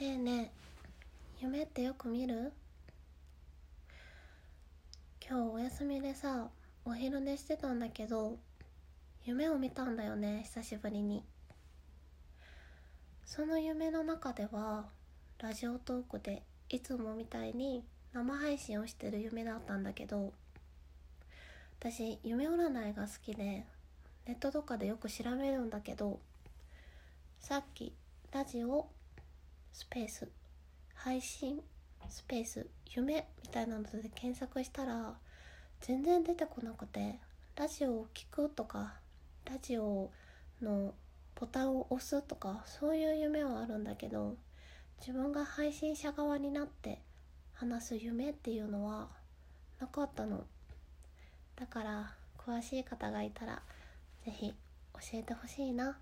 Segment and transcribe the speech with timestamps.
[0.00, 0.50] ねえね
[1.40, 2.52] え夢ってよく見る？
[5.24, 6.48] 今日お休みでさ
[6.84, 8.36] お昼寝してたんだけど
[9.24, 11.22] 夢を見たんだよね久しぶりに。
[13.24, 14.86] その夢の中では
[15.38, 20.32] ラジオトークでいつもみたいに生配信をしてる夢だったんだけど
[21.78, 23.64] 私夢占いが好きで
[24.26, 26.18] ネットとかでよく調べるんだけど
[27.38, 27.92] さっき
[28.32, 28.88] ラジオ
[29.74, 30.28] スペース
[30.94, 31.60] 配信
[32.08, 35.14] スペース夢みたいなので検索したら
[35.80, 37.18] 全然出てこなくて
[37.56, 38.94] ラジオを聞くとか
[39.44, 40.12] ラジオ
[40.62, 40.94] の
[41.34, 44.36] ボタンを押すとかそういう夢はあるんだけど
[45.00, 47.00] 自分が配信者側になって
[47.54, 49.08] 話す夢っていうのは
[49.80, 50.44] なかったの
[51.56, 53.60] だから詳しい方がいたら
[54.24, 54.54] 是非
[54.92, 55.98] 教えてほしいな。